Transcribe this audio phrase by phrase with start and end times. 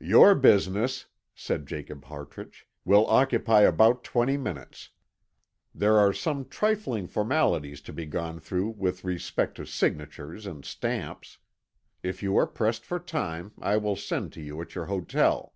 [0.00, 1.04] "Your business,"
[1.34, 4.88] said Jacob Hartrich, "will occupy about twenty minutes.
[5.74, 11.36] There are some trifling formalities to be gone through with respect to signatures and stamps.
[12.02, 15.52] If you are pressed for time I will send to you at your hotel."